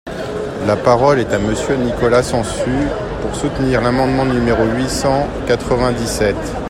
[0.65, 2.71] La parole est à Monsieur Nicolas Sansu,
[3.21, 6.55] pour soutenir l’amendement numéro huit cent quatre-vingt-dix-sept.